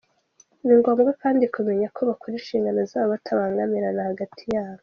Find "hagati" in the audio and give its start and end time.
4.09-4.43